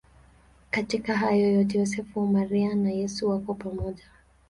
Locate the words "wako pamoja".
3.29-4.09